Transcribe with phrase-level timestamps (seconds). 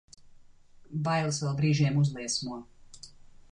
[1.09, 2.61] Bailes vēl brīžiem uzliesmo.